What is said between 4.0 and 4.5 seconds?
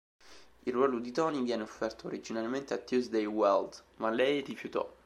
lei